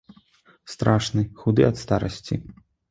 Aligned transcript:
Страшны, 0.75 1.21
худы 1.43 1.69
ад 1.71 1.75
старасці. 1.85 2.45